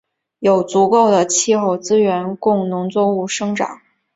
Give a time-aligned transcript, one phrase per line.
[0.39, 3.81] 有足够的气候资源供农作物生长。